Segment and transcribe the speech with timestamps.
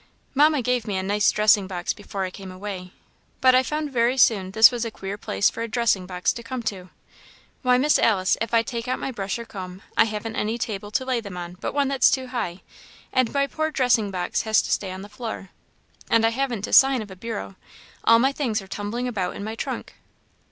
[0.33, 2.91] Mamma gave me a nice dressing box before I came away,
[3.39, 6.41] but I found very soon this was a queer place for a dressing box to
[6.41, 6.89] come to.
[7.61, 10.89] Why, Miss Alice, if I take out my brush or comb, I haven't any table
[10.89, 12.63] to lay them on but one that's too high,
[13.13, 15.51] and my poor dressing box has to stay on the floor.
[16.09, 17.55] And I haven't a sign of a bureau
[18.03, 19.93] all my things are tumbling about in my trunk."